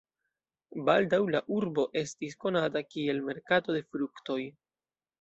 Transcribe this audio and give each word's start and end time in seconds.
Baldaŭ 0.87 1.19
la 1.35 1.41
urbo 1.59 1.87
estis 2.03 2.39
konata 2.47 2.85
kiel 2.95 3.23
merkato 3.31 3.81
de 3.81 3.87
fruktoj. 3.93 4.43